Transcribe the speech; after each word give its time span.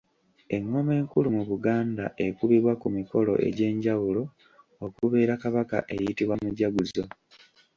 Engoma 0.55 0.91
enkulu 0.99 1.27
mu 1.37 1.43
Buganda 1.51 2.05
ekubibwa 2.27 2.73
ku 2.81 2.87
mikolo 2.97 3.31
egy’enjawulo 3.47 4.23
okubeera 4.85 5.33
Kabaka 5.43 5.77
eyitibwa 5.93 6.35
Mujaguzo. 6.43 7.03